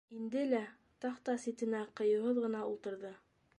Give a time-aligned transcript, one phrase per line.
[0.19, 0.61] Инде лә
[1.05, 3.17] тахта ситенә ҡыйыуһыҙ ғына ултырҙы.